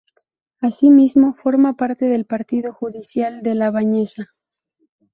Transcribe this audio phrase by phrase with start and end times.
[0.61, 4.31] Asimismo forma parte del partido judicial de La Bañeza.